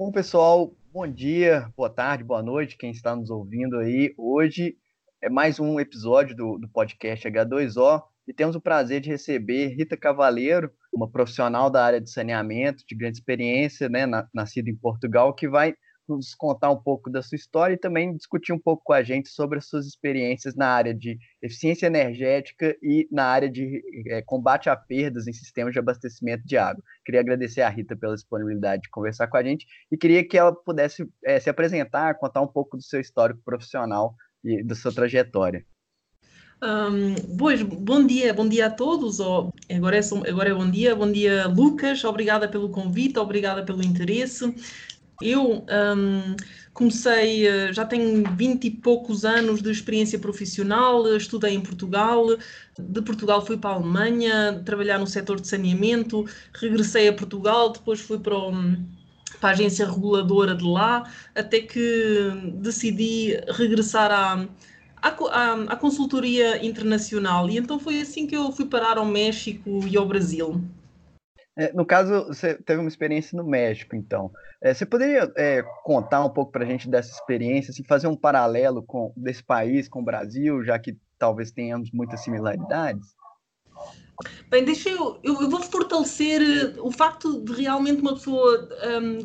[0.00, 4.14] Bom, pessoal, bom dia, boa tarde, boa noite, quem está nos ouvindo aí.
[4.16, 4.74] Hoje
[5.22, 9.98] é mais um episódio do, do podcast H2O e temos o prazer de receber Rita
[9.98, 15.46] Cavaleiro, uma profissional da área de saneamento, de grande experiência, né, nascida em Portugal, que
[15.46, 15.74] vai
[16.10, 19.28] nos contar um pouco da sua história e também discutir um pouco com a gente
[19.28, 24.68] sobre as suas experiências na área de eficiência energética e na área de é, combate
[24.68, 26.82] a perdas em sistemas de abastecimento de água.
[27.04, 30.54] Queria agradecer a Rita pela disponibilidade de conversar com a gente e queria que ela
[30.54, 35.64] pudesse é, se apresentar, contar um pouco do seu histórico profissional e da sua trajetória.
[36.62, 39.18] Um, pois, bom dia, bom dia a todos.
[39.18, 43.82] Oh, agora, é, agora é bom dia, bom dia Lucas, obrigada pelo convite, obrigada pelo
[43.82, 44.54] interesse.
[45.20, 46.36] Eu um,
[46.72, 52.26] comecei, eh, já tenho vinte e poucos anos de experiência profissional, estudei em Portugal,
[52.78, 56.24] de Portugal fui para a Alemanha, trabalhar no setor de saneamento,
[56.54, 58.52] regressei a Portugal, depois fui para, o,
[59.40, 64.48] para a agência reguladora de lá, até que decidi regressar à,
[65.02, 67.48] à, à consultoria internacional.
[67.50, 70.64] E então foi assim que eu fui parar ao México e ao Brasil.
[71.60, 74.32] É, no caso, você teve uma experiência no México, então.
[74.62, 78.16] É, você poderia é, contar um pouco para a gente dessa experiência, assim, fazer um
[78.16, 83.14] paralelo com desse país com o Brasil, já que talvez tenhamos muitas similaridades?
[84.48, 88.66] Bem, deixa eu, eu, eu vou fortalecer eh, o facto de realmente uma pessoa
[89.02, 89.18] um,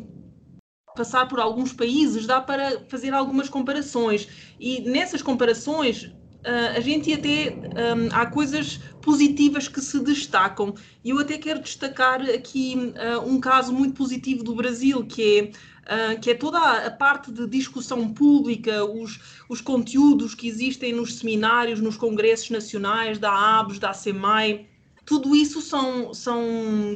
[0.94, 4.28] passar por alguns países, dá para fazer algumas comparações.
[4.60, 6.14] E nessas comparações,
[6.46, 7.58] uh, a gente até
[7.96, 10.74] um, há coisas positivas que se destacam.
[11.04, 15.76] E eu até quero destacar aqui uh, um caso muito positivo do Brasil, que é
[15.86, 21.14] Uh, que é toda a, parte de discussão pública, os, os conteúdos que existem nos
[21.14, 24.66] seminários, nos congressos nacionais, da ABS, da ASEMAI,
[25.04, 26.42] tudo isso são, são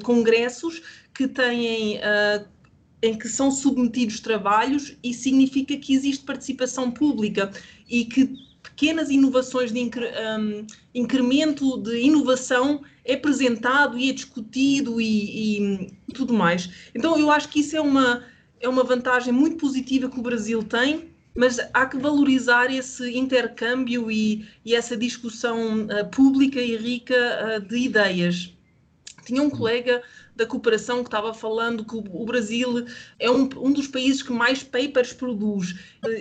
[0.02, 0.82] congressos
[1.14, 2.00] que têm,
[3.00, 7.52] em que são submetidos trabalhos e significa que existe participação pública
[7.88, 8.49] e que
[8.80, 10.06] pequenas inovações de incre,
[10.38, 15.58] um, incremento de inovação é apresentado e é discutido e,
[16.08, 16.70] e, tudo mais.
[16.94, 18.24] Então eu acho que isso é uma,
[18.58, 24.10] é uma vantagem muito positiva que o Brasil tem, mas há que valorizar esse intercâmbio
[24.10, 28.50] e, e essa discussão uh, pública e rica uh, de ideias.
[29.24, 30.02] Tinha um colega
[30.34, 32.86] da cooperação que estava falando que o Brasil
[33.18, 35.74] é um, um dos países que mais papers produz.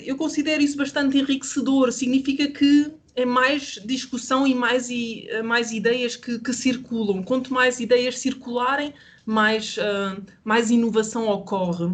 [0.05, 6.15] Eu considero isso bastante enriquecedor, significa que é mais discussão e mais, e, mais ideias
[6.15, 7.23] que, que circulam.
[7.23, 8.93] Quanto mais ideias circularem,
[9.25, 11.93] mais, uh, mais inovação ocorre.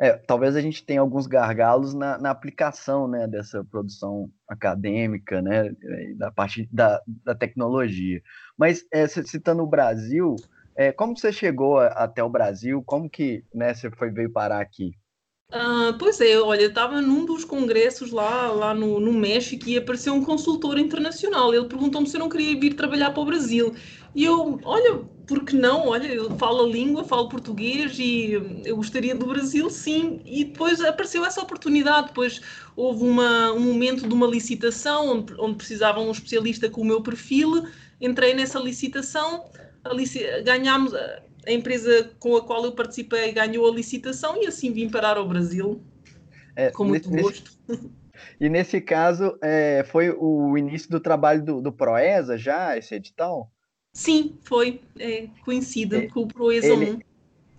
[0.00, 5.70] É, talvez a gente tenha alguns gargalos na, na, aplicação né, dessa produção acadêmica, né,
[6.16, 8.20] da parte da, da tecnologia.
[8.58, 10.34] Mas, é, citando o Brasil,
[10.76, 12.82] é, como você chegou até o Brasil?
[12.84, 14.92] Como que né, você foi, veio parar aqui?
[15.52, 20.12] Uh, pois é, olha, estava num dos congressos lá, lá no, no México e apareceu
[20.12, 21.54] um consultor internacional.
[21.54, 23.74] Ele perguntou-me se eu não queria vir trabalhar para o Brasil.
[24.14, 24.96] E eu, olha,
[25.26, 25.88] por que não?
[25.88, 28.32] Olha, eu falo a língua, falo português e
[28.64, 30.20] eu gostaria do Brasil, sim.
[30.24, 32.08] E depois apareceu essa oportunidade.
[32.08, 32.40] Depois
[32.74, 37.00] houve uma, um momento de uma licitação onde, onde precisavam um especialista com o meu
[37.02, 37.64] perfil.
[38.00, 39.44] Entrei nessa licitação
[40.44, 40.92] ganhámos,
[41.46, 45.28] a empresa com a qual eu participei ganhou a licitação e assim vim parar ao
[45.28, 45.82] Brasil.
[46.56, 47.50] É, com muito nesse, gosto.
[48.40, 53.50] E nesse caso, é, foi o início do trabalho do, do Proesa já, esse edital?
[53.92, 57.00] Sim, foi é, coincido é, com o Proesa ele, 1.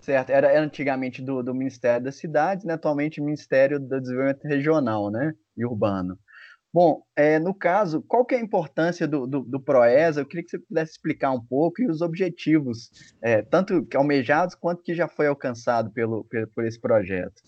[0.00, 5.10] Certo, era, era antigamente do, do Ministério das Cidades, né, atualmente Ministério do Desenvolvimento Regional
[5.10, 6.18] né, e Urbano.
[6.76, 10.20] Bom, é, no caso, qual que é a importância do, do, do, Proesa?
[10.20, 12.90] Eu queria que você pudesse explicar um pouco e os objetivos,
[13.22, 17.42] é, tanto almejados quanto que já foi alcançado pelo, pelo, por esse projeto.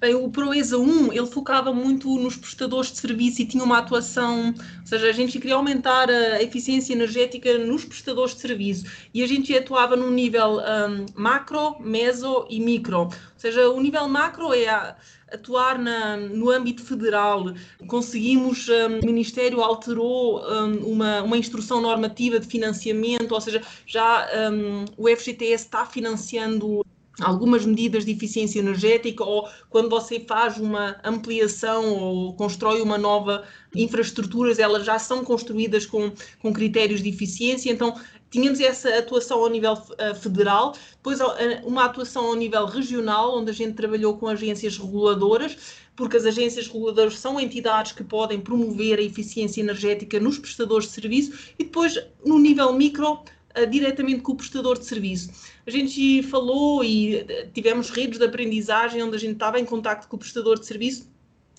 [0.00, 4.54] Bem, o Proesa 1, ele focava muito nos prestadores de serviço e tinha uma atuação,
[4.80, 9.26] ou seja, a gente queria aumentar a eficiência energética nos prestadores de serviço e a
[9.26, 12.98] gente atuava no nível um, macro, meso e micro.
[12.98, 14.96] Ou seja, o nível macro é a,
[15.32, 17.52] atuar na, no âmbito federal.
[17.86, 24.26] Conseguimos, um, o Ministério alterou um, uma, uma instrução normativa de financiamento, ou seja, já
[24.50, 26.84] um, o FGTS está financiando
[27.20, 33.44] algumas medidas de eficiência energética ou quando você faz uma ampliação ou constrói uma nova
[33.74, 37.94] infraestruturas, elas já são construídas com, com critérios de eficiência, então
[38.34, 41.26] tínhamos essa atuação ao nível uh, federal, depois uh,
[41.64, 45.56] uma atuação ao nível regional, onde a gente trabalhou com agências reguladoras,
[45.94, 50.94] porque as agências reguladoras são entidades que podem promover a eficiência energética nos prestadores de
[50.94, 51.96] serviço, e depois
[52.26, 55.30] no nível micro, uh, diretamente com o prestador de serviço.
[55.64, 60.16] A gente falou e tivemos redes de aprendizagem onde a gente estava em contato com
[60.16, 61.13] o prestador de serviço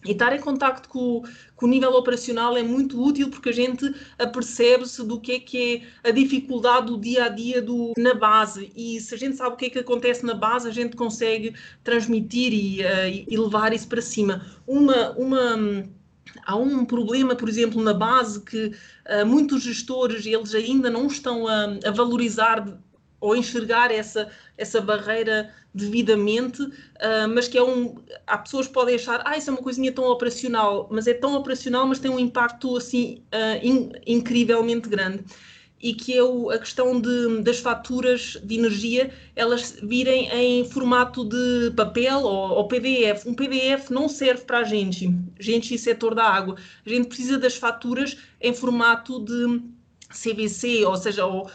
[0.06, 1.24] e estar em contacto com,
[1.56, 5.84] com, o nível operacional é muito útil porque a gente apercebe-se do que é que
[6.04, 8.72] é a dificuldade do dia a dia do, na base.
[8.76, 11.56] E se a gente sabe o que é que acontece na base, a gente consegue
[11.84, 14.46] transmitir e, uh, e levar isso para cima.
[14.68, 15.12] Uma.
[15.12, 15.86] uma
[16.46, 21.48] há um problema, por exemplo, na base que uh, muitos gestores eles ainda não estão
[21.48, 22.78] a, a valorizar
[23.26, 27.96] ou enxergar essa, essa barreira devidamente, uh, mas que é um.
[28.28, 31.36] Há pessoas que podem achar, ah, isso é uma coisinha tão operacional, mas é tão
[31.36, 35.24] operacional, mas tem um impacto assim uh, in, incrivelmente grande.
[35.82, 41.26] E que é o, a questão de, das faturas de energia elas virem em formato
[41.26, 43.26] de papel ou, ou PDF.
[43.26, 46.56] Um PDF não serve para a gente, gente e setor da água.
[46.86, 49.75] A gente precisa das faturas em formato de
[50.18, 51.48] CVC, ou seja, uh,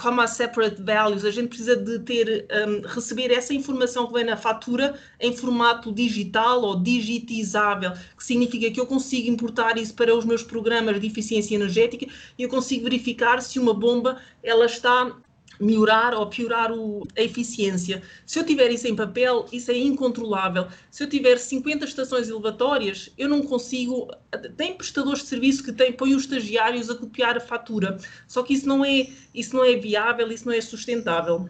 [0.00, 4.36] Comma Separate Values, a gente precisa de ter, um, receber essa informação que vem na
[4.36, 10.24] fatura em formato digital ou digitizável, que significa que eu consigo importar isso para os
[10.24, 12.06] meus programas de eficiência energética
[12.38, 15.16] e eu consigo verificar se uma bomba ela está
[15.60, 18.02] melhorar ou piorar o, a eficiência.
[18.26, 20.66] Se eu tiver isso em papel, isso é incontrolável.
[20.90, 24.08] Se eu tiver 50 estações elevatórias, eu não consigo.
[24.56, 27.98] Tem prestadores de serviço que têm, põem os estagiários a copiar a fatura.
[28.26, 31.48] Só que isso não é, isso não é viável, isso não é sustentável.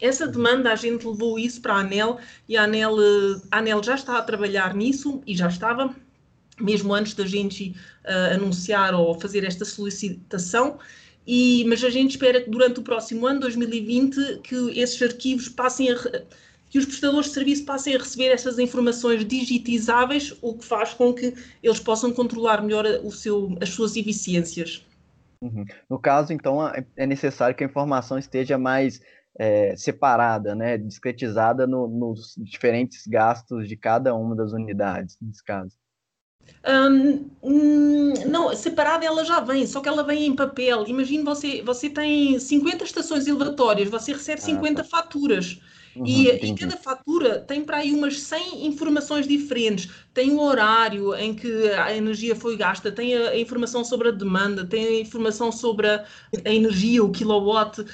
[0.00, 2.18] Essa demanda, a gente levou isso para a ANEL
[2.48, 2.96] e a ANEL,
[3.52, 5.94] a ANEL já está a trabalhar nisso e já estava,
[6.60, 10.80] mesmo antes da gente uh, anunciar ou fazer esta solicitação.
[11.26, 15.90] E, mas a gente espera que durante o próximo ano, 2020, que esses arquivos passem
[15.90, 15.96] a,
[16.72, 21.12] que os prestadores de serviço passem a receber essas informações digitizáveis, o que faz com
[21.12, 24.82] que eles possam controlar melhor o seu, as suas eficiências.
[25.42, 25.66] Uhum.
[25.90, 26.66] No caso, então,
[26.96, 29.02] é, necessário que a informação esteja mais
[29.38, 35.76] é, separada, né, discretizada no, nos diferentes gastos de cada uma das unidades, nesse caso.
[36.64, 37.28] Um,
[38.26, 40.86] não, separada ela já vem, só que ela vem em papel.
[40.86, 44.88] Imagine você, você tem 50 estações elevatórias, você recebe 50 ah, tá.
[44.88, 45.60] faturas.
[45.94, 49.90] Uhum, e, e, cada fatura tem para aí umas 100 informações diferentes.
[50.14, 54.10] Tem o horário em que a energia foi gasta, tem a, a informação sobre a
[54.10, 56.04] demanda, tem a informação sobre a,
[56.44, 57.86] a energia, o kilowatt, uh,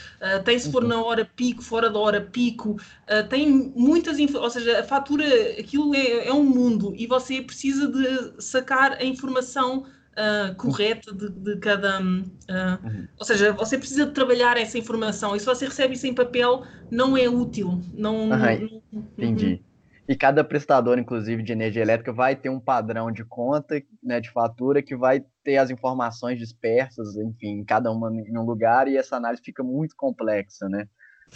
[0.45, 0.89] tem se for uhum.
[0.89, 5.25] na hora pico, fora da hora pico, uh, tem muitas, ou seja, a fatura,
[5.59, 9.85] aquilo é, é um mundo e você precisa de sacar a informação
[10.19, 12.01] uh, correta de, de cada.
[12.01, 13.09] Uh, uhum.
[13.19, 16.65] Ou seja, você precisa de trabalhar essa informação e se você recebe isso em papel,
[16.91, 17.81] não é útil.
[17.95, 18.81] Não, uhum.
[18.93, 19.55] não entendi.
[19.55, 19.69] Uhum.
[20.09, 24.31] E cada prestador, inclusive, de energia elétrica, vai ter um padrão de conta, né, de
[24.31, 29.17] fatura, que vai ter as informações dispersas, enfim, cada uma em um lugar, e essa
[29.17, 30.89] análise fica muito complexa, né?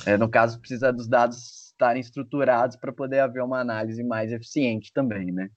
[0.06, 4.90] É, no caso, precisa dos dados estarem estruturados para poder haver uma análise mais eficiente
[4.94, 5.50] também, né?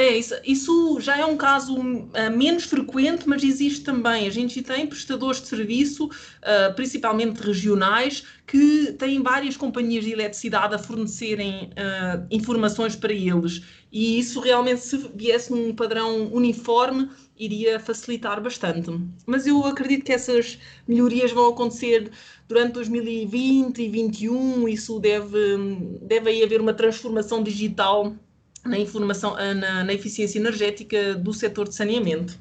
[0.00, 4.26] É, isso, isso, já é um caso uh, menos frequente, mas existe também.
[4.26, 10.74] A gente tem prestadores de serviço, uh, principalmente regionais, que têm várias companhias de eletricidade
[10.74, 13.62] a fornecerem uh, informações para eles.
[13.92, 18.90] E isso realmente, se viesse num padrão uniforme, iria facilitar bastante.
[19.26, 22.10] Mas eu acredito que essas melhorias vão acontecer
[22.48, 24.68] durante 2020 e 2021.
[24.68, 25.58] Isso deve,
[26.00, 28.14] deve haver uma transformação digital
[28.64, 32.38] na informação, ah, na, na eficiência energética do setor de saneamento.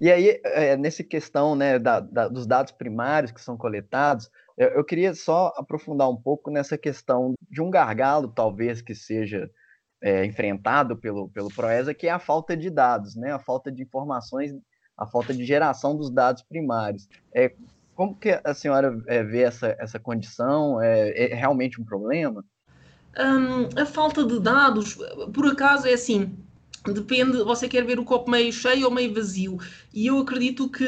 [0.00, 4.68] E aí, é, nessa questão né, da, da, dos dados primários que são coletados, eu,
[4.68, 9.50] eu, queria só aprofundar um pouco nessa questão de um gargalo, talvez, que seja
[10.00, 13.82] é, enfrentado pelo, pelo Proesa, que é a falta de dados, né, a falta de
[13.82, 14.52] informações,
[14.96, 17.08] a falta de geração dos dados primários.
[17.34, 17.52] É,
[17.94, 20.80] como que a senhora é, vê essa, essa condição?
[20.80, 22.44] É, é realmente um problema?
[23.18, 24.96] Um, a falta de dados,
[25.34, 26.47] por acaso, é assim.
[26.86, 29.58] Depende, você quer ver o copo meio cheio ou meio vazio.
[29.92, 30.84] E eu acredito que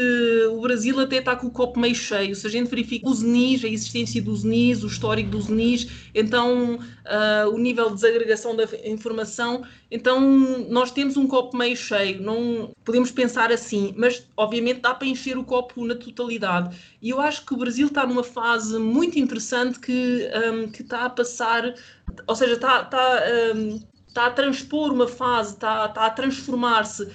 [0.50, 2.34] o Brasil até está com o copo meio cheio.
[2.34, 6.76] Se a gente verifica os NIS, a existência dos NIS, o histórico dos NIS, então
[6.76, 10.20] uh, o nível de desagregação da informação, então
[10.68, 12.22] nós temos um copo meio cheio.
[12.22, 16.76] Não podemos pensar assim, mas obviamente dá para encher o copo na totalidade.
[17.02, 21.06] E eu acho que o Brasil está numa fase muito interessante que, um, que está
[21.06, 21.74] a passar,
[22.26, 23.22] ou seja, está, está
[23.54, 23.80] um,
[24.10, 27.08] está a transpor uma fase, está, está a transformar-se.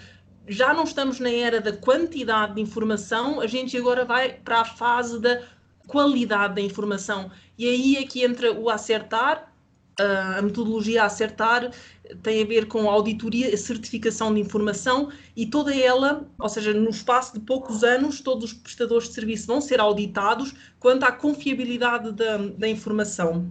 [0.48, 4.66] Já não estamos na era da quantidade de informação, a gente agora vai para a
[4.66, 5.42] fase da
[5.88, 7.30] qualidade da informação.
[7.58, 9.52] E aí é que entra o acertar
[9.98, 11.72] a metodologia a acertar
[12.22, 16.74] tem a ver com a auditoria e certificação de informação e toda ela, ou seja,
[16.74, 21.12] no espaço de poucos anos, todos os prestadores de serviço vão ser auditados quanto à
[21.12, 23.50] confiabilidade da, da informação.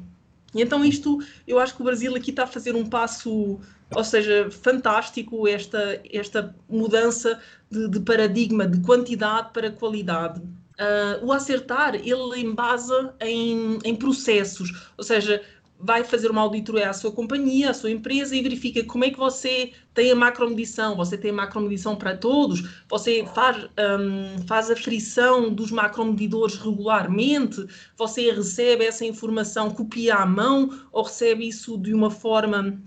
[0.54, 3.58] E então isto, eu acho que o Brasil aqui está a fazer um passo,
[3.94, 10.40] ou seja, fantástico, esta, esta mudança de, de paradigma de quantidade para qualidade.
[10.40, 15.40] Uh, o acertar, ele embasa em, em processos, ou seja,
[15.78, 19.18] vai fazer uma auditoria à sua companhia, à sua empresa e verifica como é que
[19.18, 24.76] você tem a macromedição, você tem a macromedição para todos, você faz, um, faz a
[24.76, 27.66] frição dos macromedidores regularmente,
[27.96, 32.80] você recebe essa informação, copia à mão ou recebe isso de uma forma,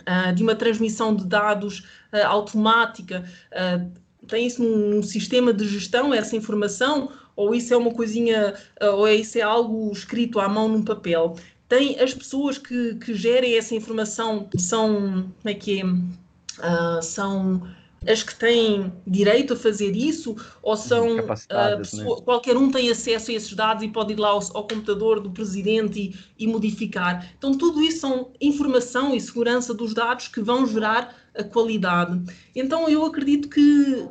[0.00, 1.80] uh, de uma transmissão de dados
[2.12, 7.76] uh, automática, uh, tem isso num, num sistema de gestão, essa informação, ou isso é
[7.76, 11.36] uma coisinha, ou isso é algo escrito à mão num papel
[11.68, 15.84] tem as pessoas que, que gerem essa informação são, como é que é?
[15.84, 17.62] Uh, são
[18.06, 22.22] as que têm direito a fazer isso ou são uh, pessoa, né?
[22.24, 25.30] qualquer um tem acesso a esses dados e pode ir lá ao, ao computador do
[25.30, 27.28] presidente e, e, modificar.
[27.36, 32.20] Então tudo isso são informação e segurança dos dados que vão gerar a qualidade.
[32.54, 34.08] Então eu acredito que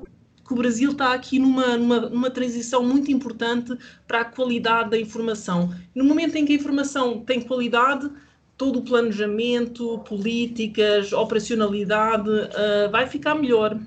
[0.47, 3.77] que o Brasil está aqui numa, numa, numa, transição muito importante
[4.07, 5.73] para a qualidade da informação.
[5.93, 8.09] No momento em que a informação tem qualidade,
[8.55, 13.77] todo o planejamento, políticas, operacionalidade uh, vai ficar melhor.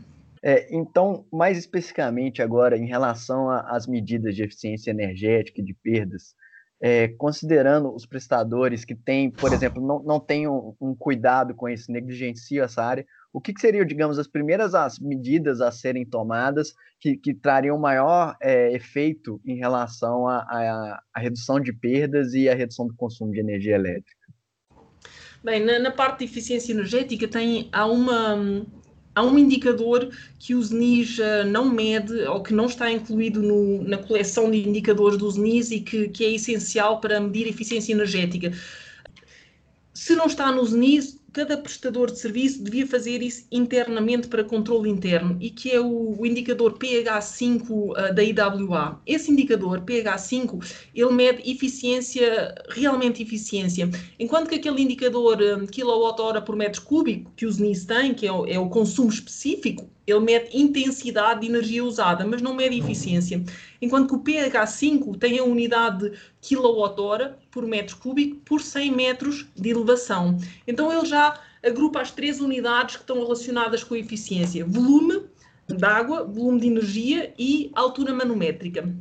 [0.43, 6.35] É, então, mais especificamente agora, em relação às medidas de eficiência energética e de perdas,
[6.81, 11.69] é, considerando os prestadores que têm, por exemplo, não, não têm um, um cuidado com
[11.69, 16.05] isso, negligenciam essa área, o que, que seriam, digamos, as primeiras as medidas a serem
[16.05, 22.55] tomadas que, que trariam maior é, efeito em relação à redução de perdas e à
[22.55, 24.21] redução do consumo de energia elétrica?
[25.43, 28.67] Bem, na, na parte de eficiência energética tem, há uma,
[29.15, 33.83] há um indicador que o ZNIS uh, não mede ou que não está incluído no,
[33.85, 38.53] na coleção de indicadores do ZNIS e que, que, é essencial para medir eficiência energética.
[39.95, 44.91] Se não está no ZNIS, cada prestador de serviço devia fazer isso internamente para controle
[44.91, 49.01] interno e que é o, indicador PH5 uh, da IWA.
[49.07, 56.57] Esse indicador PH5 ele mede eficiência, realmente eficiência, enquanto que aquele indicador um, quilowatt-hora por
[56.57, 60.57] metro cúbico que o ZNIS tem, que é o, é o consumo específico, ele mede
[60.57, 63.43] intensidade de energia usada, mas não mede eficiência.
[63.81, 69.71] Enquanto que o pH5 tem a unidade quilowatt-hora por metro cúbico por 100 metros de
[69.71, 70.39] elevação.
[70.67, 75.23] Então ele já agrupa as três unidades que estão relacionadas com a eficiência: volume
[75.69, 78.93] de água, volume de energia e altura manométrica.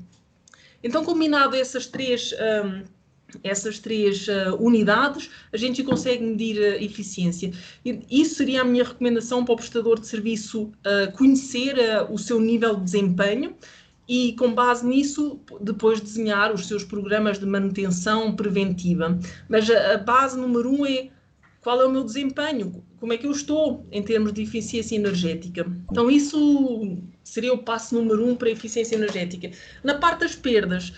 [0.83, 2.33] Então, combinado essas três.
[2.33, 2.98] Um,
[3.43, 7.51] essas três uh, unidades, a gente consegue medir a eficiência.
[7.85, 12.17] E isso seria a minha recomendação para o prestador de serviço uh, conhecer uh, o
[12.17, 13.55] seu nível de desempenho
[14.07, 19.19] e, com base nisso, depois desenhar os seus programas de manutenção preventiva.
[19.47, 21.09] Mas a, a base número um é
[21.61, 25.65] qual é o meu desempenho, como é que eu estou em termos de eficiência energética.
[25.91, 29.51] Então, isso seria o passo número um para a eficiência energética.
[29.83, 30.93] Na parte das perdas,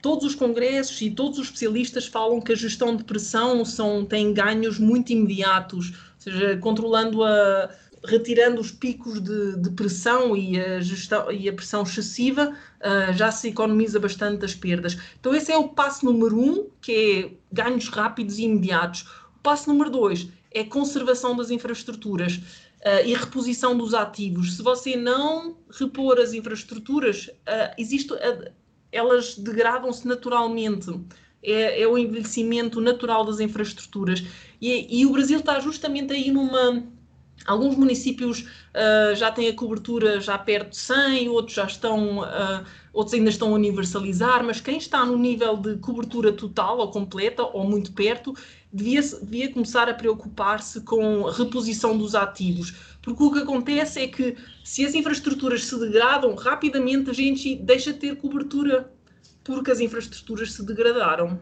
[0.00, 4.32] todos os congressos e todos os especialistas falam que a gestão de pressão são, tem
[4.32, 7.70] ganhos muito imediatos, ou seja, controlando a
[8.06, 13.32] retirando os picos de, de pressão e a, gestão, e a pressão excessiva, uh, já
[13.32, 14.96] se economiza bastante as perdas.
[15.18, 19.02] Então, esse é o passo número um, que é ganhos rápidos e imediatos.
[19.36, 22.40] O passo número dois é conservação das infraestruturas.
[22.84, 24.56] Uh, e reposição dos ativos.
[24.56, 28.52] Se você não repor as infraestruturas, uh, existe, uh,
[28.94, 30.90] elas degradam-se naturalmente.
[31.42, 34.24] É, é, o envelhecimento natural das infraestruturas.
[34.60, 36.82] E, e, o Brasil está justamente aí numa.
[37.44, 42.64] Alguns municípios uh, já têm a cobertura já perto de 100, outros já estão, uh,
[42.94, 47.42] outros ainda estão a universalizar, mas quem está no nível de cobertura total ou completa
[47.42, 48.32] ou muito perto
[48.72, 54.06] devia, devia começar a preocupar-se com a reposição dos ativos, porque o que acontece é
[54.06, 58.90] que se as infraestruturas se degradam, rapidamente a gente deixa de ter cobertura
[59.42, 61.38] porque as infraestruturas se degradaram.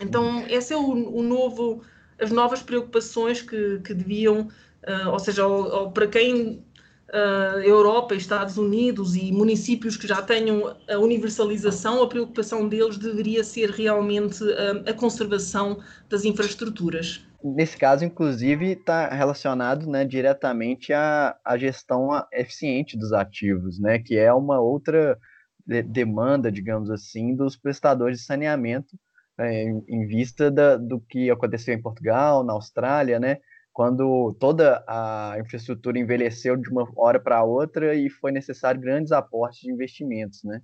[0.00, 1.82] Então, esse é o, o novo,
[2.18, 4.48] as novas preocupações que, que deviam,
[4.86, 6.64] uh, ou seja, ou, ou para quem
[7.12, 13.42] uh, Europa, Estados Unidos e municípios que já tenham a universalização, a preocupação deles deveria
[13.44, 21.36] ser realmente uh, a conservação das infraestruturas nesse caso, inclusive, está relacionado né, diretamente à,
[21.44, 25.18] à gestão eficiente dos ativos, né, que é uma outra
[25.66, 28.98] de demanda, digamos assim, dos prestadores de saneamento
[29.38, 33.38] é, em, vista da, do que aconteceu em Portugal, na Austrália, né?
[33.74, 39.62] Quando toda a infraestrutura envelheceu de uma hora para outra e foi necessário grandes aportes
[39.62, 40.62] de investimentos, né?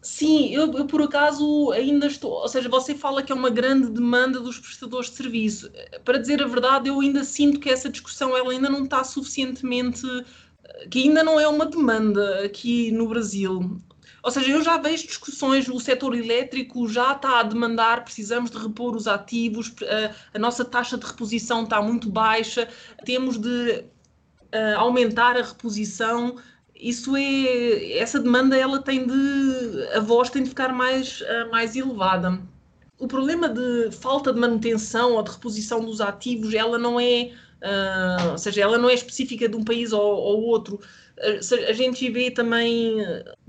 [0.00, 2.30] Sim, eu, eu, por acaso ainda estou.
[2.30, 5.68] Ou seja, você fala que é uma grande demanda dos prestadores de serviço.
[6.04, 10.06] Para dizer a verdade, eu ainda sinto que essa discussão ela ainda não está suficientemente.
[10.90, 13.80] que ainda não é uma demanda aqui no Brasil.
[14.22, 18.58] Ou seja, eu já vejo discussões, o setor elétrico já está a demandar, precisamos de
[18.58, 22.68] repor os ativos, a, a nossa taxa de reposição está muito baixa,
[23.04, 23.84] temos de
[24.54, 26.36] uh, aumentar a reposição.
[26.74, 32.40] Isso é essa demanda ela tem de a voz tem de ficar mais mais elevada.
[32.98, 38.30] O problema de falta de manutenção ou de reposição dos ativos ela não é uh,
[38.32, 40.80] ou seja ela não é específica de um país ou, ou outro
[41.68, 42.96] a gente vê também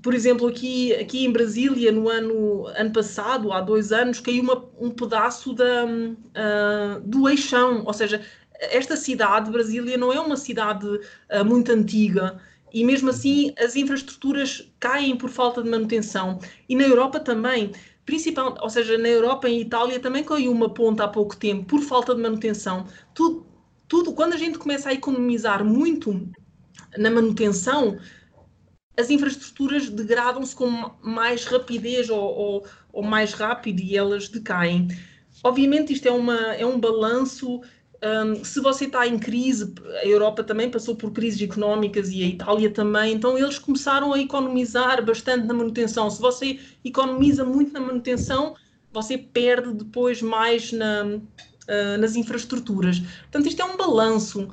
[0.01, 4.69] por exemplo aqui aqui em Brasília no ano ano passado há dois anos caiu uma,
[4.77, 8.21] um pedaço da uh, do eixão ou seja
[8.59, 12.41] esta cidade Brasília não é uma cidade uh, muito antiga
[12.73, 16.39] e mesmo assim as infraestruturas caem por falta de manutenção.
[16.69, 17.71] E na Europa também,
[18.05, 21.81] principalmente, ou seja, na Europa e Itália também caiu uma ponta há pouco tempo por
[21.81, 22.85] falta de manutenção.
[23.13, 23.45] Tudo,
[23.87, 26.29] tudo quando a gente começa a economizar muito
[26.97, 27.97] na manutenção,
[28.97, 34.87] as infraestruturas degradam-se com mais rapidez ou, ou, ou, mais rápido e elas decaem.
[35.43, 37.61] Obviamente isto é, uma, é um balanço
[38.03, 42.27] um, se você está em crise, a Europa também passou por crises económicas e a
[42.27, 46.09] Itália também, então eles começaram a economizar bastante na manutenção.
[46.09, 48.55] Se você economiza muito na manutenção,
[48.91, 52.99] você perde depois mais na, uh, nas infraestruturas.
[52.99, 54.49] Portanto, isto é um balanço.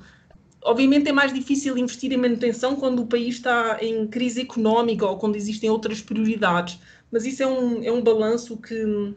[0.69, 5.17] Obviamente é mais difícil investir em manutenção quando o país está em crise económica ou
[5.17, 6.79] quando existem outras prioridades,
[7.11, 9.15] mas isso é um, é um balanço que,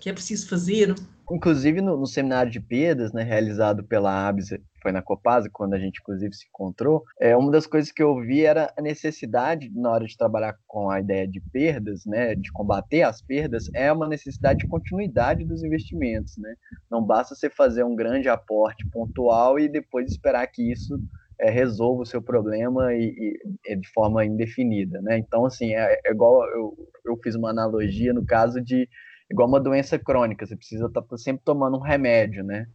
[0.00, 0.92] que é preciso fazer.
[1.30, 5.78] Inclusive no, no, seminário de perdas, né, realizado pela ABS, foi na Copasa, quando a
[5.78, 9.90] gente inclusive se encontrou, é, uma das coisas que eu vi era a necessidade, na
[9.90, 14.08] hora de trabalhar com a ideia de perdas, né, de combater as perdas, é uma
[14.08, 16.54] necessidade de continuidade dos investimentos, né?
[16.90, 20.98] Não basta você fazer um grande aporte pontual e depois esperar que isso
[21.40, 25.18] é, resolva o seu problema e, e, de forma indefinida, né?
[25.18, 28.88] Então, assim, é, é igual eu, eu fiz uma analogia no caso de
[29.30, 32.66] igual uma doença crônica, você precisa estar tá sempre tomando um remédio, né?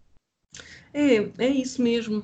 [0.93, 2.23] É, é isso mesmo.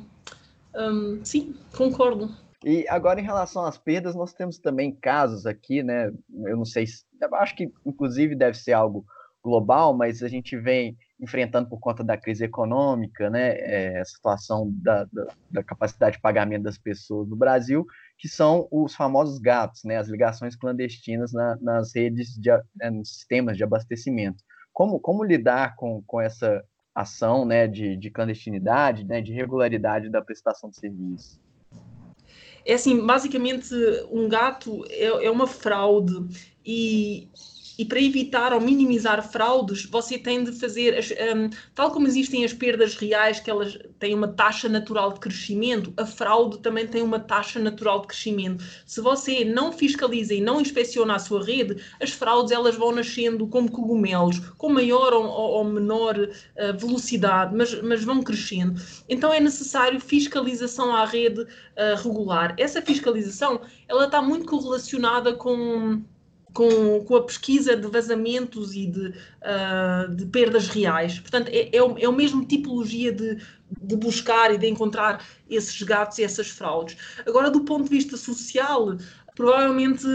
[0.76, 2.30] Um, sim, concordo.
[2.64, 6.12] E agora, em relação às perdas, nós temos também casos aqui, né?
[6.46, 7.04] Eu não sei se.
[7.34, 9.06] Acho que, inclusive, deve ser algo
[9.44, 13.58] global, mas a gente vem enfrentando por conta da crise econômica, né?
[13.60, 17.86] É, a situação da, da, da, capacidade de pagamento das pessoas no Brasil,
[18.18, 19.98] que são os famosos gatos, né?
[19.98, 24.42] As ligações clandestinas na, nas redes, de, né, nos sistemas de abastecimento.
[24.72, 30.22] Como, como lidar com, com essa ação né, de, de clandestinidade, né, de irregularidade da
[30.22, 31.42] prestação de serviço?
[32.66, 33.74] É assim, basicamente,
[34.10, 36.14] um gato é, é uma fraude
[36.66, 37.30] e
[37.78, 41.00] e para evitar ou minimizar fraudes, você tem de fazer,
[41.36, 45.94] um, tal como existem as perdas reais, que elas têm uma taxa natural de crescimento,
[45.98, 48.64] a fraude também tem uma taxa natural de crescimento.
[48.86, 53.48] Se você não fiscaliza e não inspeciona a sua rede, as fraudes elas vão nascendo
[53.48, 58.80] como cogumelos, com maior ou, ou menor uh, velocidade, mas, mas vão crescendo.
[59.10, 61.48] Então é necessário fiscalização à rede uh,
[62.04, 62.56] regular.
[62.58, 66.04] Essa fiscalização ela está muito correlacionada com
[66.54, 71.20] com, com a pesquisa de vazamentos e de, uh, de perdas reais.
[71.20, 73.42] Portanto, é, é, o, é o mesmo tipologia de,
[73.82, 76.96] de buscar e de encontrar esses gatos e essas fraudes.
[77.26, 78.96] Agora, do ponto de vista social,
[79.36, 80.06] provavelmente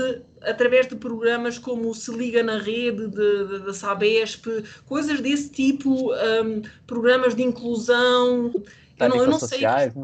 [0.42, 4.46] através de programas como Se Liga na Rede, da Sabesp,
[4.86, 8.52] coisas desse tipo, um, programas de inclusão.
[8.96, 10.02] Tarifas eu não, eu não sociais, sei.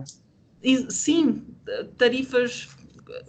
[0.74, 0.86] Né?
[0.90, 1.44] Sim,
[1.96, 2.68] tarifas,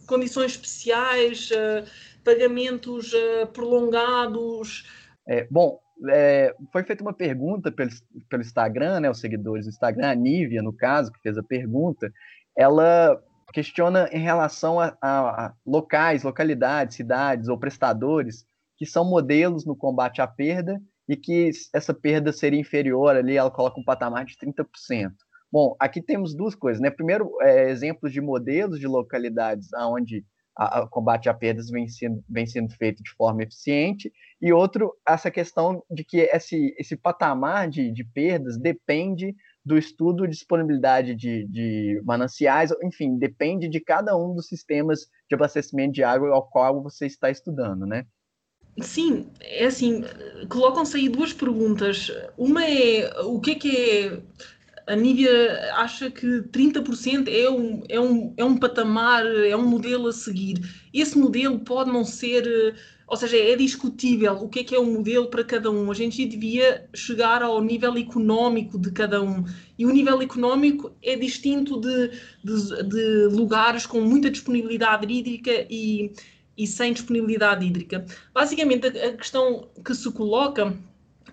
[0.08, 1.52] condições especiais.
[1.52, 1.86] Uh,
[2.26, 4.86] pagamentos uh, prolongados?
[5.28, 7.90] É, bom, é, foi feita uma pergunta pelo,
[8.30, 12.12] pelo Instagram, né, os seguidores do Instagram, a Nívia, no caso, que fez a pergunta,
[12.58, 13.22] ela
[13.54, 18.46] questiona em relação a, a, a locais, localidades, cidades ou prestadores
[18.78, 23.52] que são modelos no combate à perda e que essa perda seria inferior ali, ela
[23.52, 24.66] coloca um patamar de 30%.
[25.52, 26.90] Bom, aqui temos duas coisas, né?
[26.90, 30.26] Primeiro, é, exemplos de modelos de localidades onde
[30.58, 35.30] o combate a perdas vem sendo, vem sendo feito de forma eficiente, e outro, essa
[35.30, 41.48] questão de que esse, esse patamar de, de perdas depende do estudo de disponibilidade de,
[41.48, 46.84] de mananciais, enfim, depende de cada um dos sistemas de abastecimento de água ao qual
[46.84, 48.06] você está estudando, né?
[48.82, 50.04] Sim, é assim,
[50.50, 52.12] colocam-se aí duas perguntas.
[52.38, 54.22] Uma é o que é que é.
[54.88, 60.08] A Nívia acha que 30% é um, é, um, é um patamar, é um modelo
[60.08, 60.60] a seguir.
[60.94, 62.76] Esse modelo pode não ser,
[63.08, 65.90] ou seja, é discutível o que é que é um modelo para cada um.
[65.90, 69.44] A gente devia chegar ao nível económico de cada um.
[69.78, 72.12] E o nível económico é distinto de,
[72.44, 76.12] de, de lugares com muita disponibilidade hídrica e
[76.58, 78.06] e sem disponibilidade hídrica.
[78.34, 80.76] Basicamente, a, questão que se coloca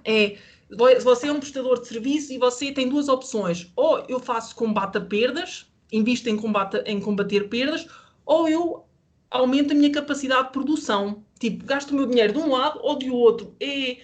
[0.05, 0.37] é
[1.03, 3.71] você é um prestador de serviço e você tem duas opções.
[3.77, 7.87] Ou eu faço combate a perdas, invisto em, combate, em combater perdas,
[8.25, 8.85] ou eu
[9.31, 11.25] aumento a minha capacidade de produção.
[11.39, 13.55] Tipo, gasto o meu dinheiro de um lado ou de outro.
[13.61, 13.99] É,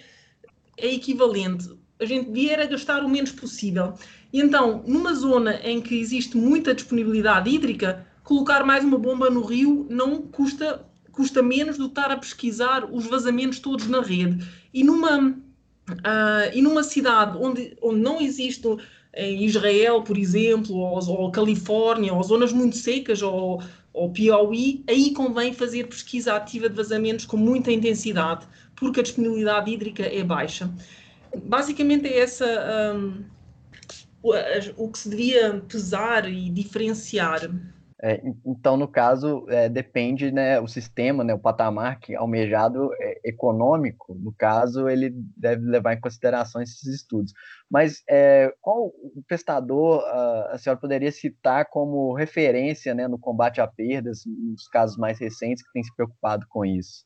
[0.77, 1.69] é equivalente.
[1.99, 3.93] A gente vier a gastar o menos possível.
[4.31, 9.41] E então, numa zona em que existe muita disponibilidade hídrica, colocar mais uma bomba no
[9.41, 14.47] rio não custa custa menos do que estar a pesquisar os vazamentos todos na rede.
[14.73, 15.37] E numa,
[15.91, 18.67] uh, e numa cidade onde, onde não existe
[19.13, 25.11] em Israel, por exemplo, ou, ou Califórnia, ou zonas muito secas, ou, ou Piauí, aí
[25.13, 30.69] convém fazer pesquisa ativa de vazamentos com muita intensidade, porque a disponibilidade hídrica é baixa.
[31.43, 33.23] Basicamente é essa um,
[34.21, 34.33] o,
[34.77, 37.49] o que se devia pesar e diferenciar.
[38.01, 43.19] É, então, no caso, é, depende né, o sistema, né, o patamar que almejado é,
[43.25, 47.33] econômico, no caso, ele deve levar em consideração esses estudos.
[47.69, 49.23] Mas é, qual o
[50.05, 55.19] a, a senhora poderia citar como referência né, no combate a perdas, nos casos mais
[55.19, 57.05] recentes, que tem se preocupado com isso?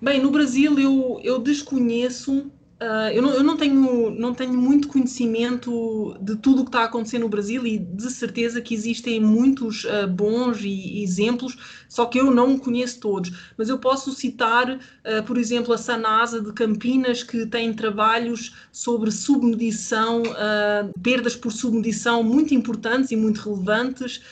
[0.00, 2.50] Bem, no Brasil eu, eu desconheço
[2.82, 6.80] Uh, eu, não, eu não, tenho, não tenho muito conhecimento de tudo o que está
[6.80, 11.56] a acontecer no Brasil e de certeza que existem muitos uh, bons e, e exemplos,
[11.88, 13.52] só que eu não conheço todos.
[13.56, 19.12] Mas eu posso citar, uh, por exemplo, a Sanasa de Campinas, que tem trabalhos sobre
[19.12, 20.22] submedição,
[21.02, 24.22] perdas por submedição muito importantes e muito relevantes.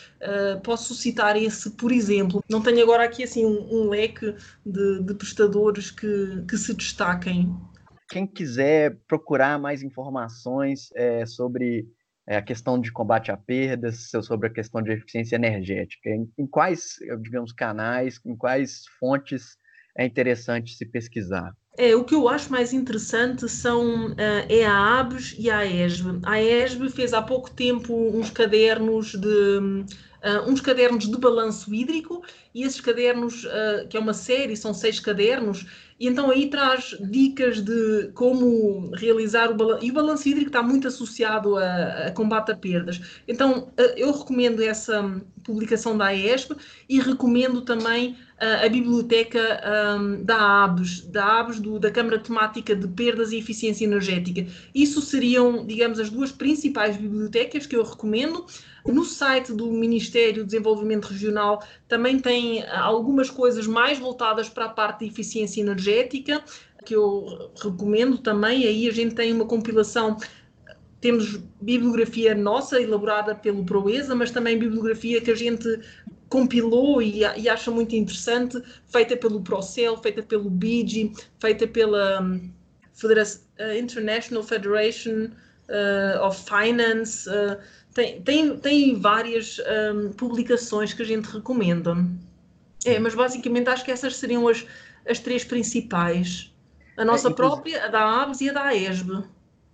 [0.65, 2.43] posso citar esse, por exemplo.
[2.51, 4.35] Não tenho agora aqui assim um, um leque
[4.65, 7.55] de, de prestadores que, que se destaquem
[8.11, 11.87] quem quiser procurar mais informações é, sobre
[12.27, 16.47] é, a questão de combate a perdas, sobre a questão de eficiência energética, em, em
[16.47, 19.57] quais, digamos, canais, em quais fontes
[19.97, 21.55] é interessante se pesquisar?
[21.79, 24.15] É, o que eu acho mais interessante são
[24.49, 26.19] é a ABES e a ESB.
[26.25, 29.85] A ESB fez há pouco tempo uns cadernos de
[30.25, 32.23] uh, uns cadernos de balanço hídrico
[32.55, 35.67] e esses cadernos, uh, que é uma série, são seis cadernos,
[36.01, 39.85] e então aí traz dicas de como realizar o balanço.
[39.85, 43.01] E o balanço hídrico está muito associado a, a combate a perdas.
[43.29, 46.57] Então uh, eu recomendo essa publicação da AESP
[46.89, 49.39] e recomendo também a biblioteca
[49.99, 54.47] um, da ABES, da ABES, do, da Câmara Temática de Perdas e Eficiência Energética.
[54.75, 58.47] Isso seriam, digamos, as duas principais bibliotecas que eu recomendo.
[58.87, 64.67] No site do Ministério do Desenvolvimento Regional também tem ah, algumas coisas mais voltadas para
[64.67, 66.43] a parte de eficiência energética,
[66.85, 68.67] que eu recomendo também.
[68.67, 70.17] Aí a gente tem uma compilação
[71.01, 75.81] temos bibliografia nossa elaborada pelo Proeza, mas também bibliografia que a gente
[76.29, 82.53] compilou e, e acha muito interessante, feita pelo Procel, feita pelo BIGI, feita pela um,
[83.05, 85.31] uh, International Federation
[85.69, 87.29] uh, of Finance.
[87.29, 87.59] Uh,
[87.95, 89.59] tem, tem, tem várias
[89.95, 91.97] um, publicações que a gente recomenda.
[92.85, 94.67] É, mas basicamente acho que essas seriam as,
[95.09, 96.55] as três principais.
[96.97, 99.25] A nossa é, própria, a da ABS e a da AESB.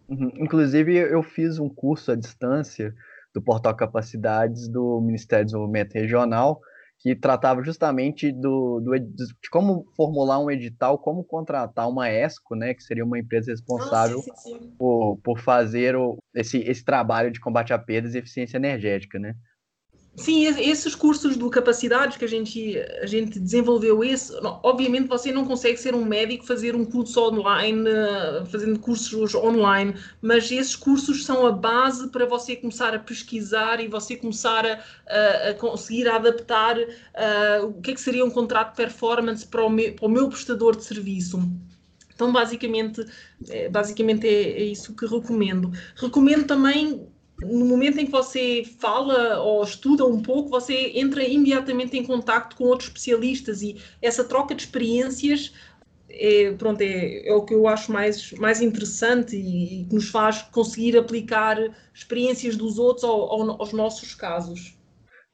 [0.09, 0.33] Uhum.
[0.37, 2.94] Inclusive, eu fiz um curso à distância
[3.35, 6.61] do Portal Capacidades do Ministério do Desenvolvimento Regional,
[6.98, 12.74] que tratava justamente do, do, de como formular um edital, como contratar uma ESCO, né,
[12.74, 14.74] que seria uma empresa responsável ah, sim, sim.
[14.78, 19.35] Por, por fazer o, esse, esse trabalho de combate a perdas e eficiência energética, né?
[20.16, 25.44] Sim, esses cursos do capacidades que a gente, a gente desenvolveu esse, obviamente você não
[25.44, 27.85] consegue ser um médico fazer um curso online,
[28.50, 33.88] fazendo cursos online, mas esses cursos são a base para você começar a pesquisar e
[33.88, 38.70] você começar a, a, a conseguir adaptar uh, o que é que seria um contrato
[38.70, 41.38] de performance para o meu, para o meu prestador de serviço.
[42.14, 43.05] Então, basicamente,
[43.50, 45.70] é, basicamente é, é isso que recomendo.
[45.94, 47.07] Recomendo também
[47.40, 52.57] no momento em que você fala ou estuda um pouco, você entra imediatamente em contato
[52.57, 55.53] com outros especialistas e essa troca de experiências
[56.09, 60.42] é, pronto, é, é o que eu acho mais, mais interessante e, que nos faz
[60.42, 61.59] conseguir aplicar
[61.92, 64.79] experiências dos outros ao, ao, aos nossos casos.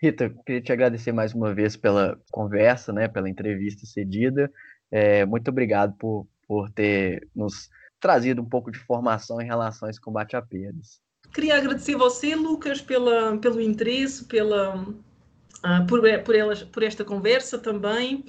[0.01, 4.51] Rita, queria te agradecer mais uma vez pela conversa, né, pela entrevista cedida.
[4.91, 10.01] É, muito obrigado por por ter nos trazido um pouco de informação em relação a
[10.03, 11.01] combate a perdas.
[11.33, 17.59] Queria agradecer você, Lucas, pela, pelo interesse, pela, uh, por, por, elas, por esta conversa
[17.59, 18.25] também.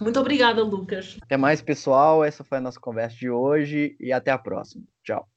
[0.00, 1.16] Muito obrigada, Lucas.
[1.22, 2.24] Até mais, pessoal.
[2.24, 4.84] Essa foi a nossa conversa de hoje e até a próxima.
[5.02, 5.28] Tchau.